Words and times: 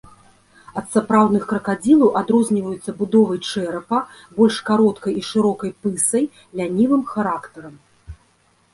Ад 0.79 0.85
сапраўдных 0.95 1.43
кракадзілаў 1.51 2.09
адрозніваюцца 2.21 2.95
будовай 3.03 3.39
чэрапа, 3.51 3.97
больш 4.41 4.55
кароткай 4.73 5.13
і 5.23 5.27
шырокай 5.31 5.71
пысай, 5.85 6.25
лянівым 6.61 7.09
характарам. 7.15 7.75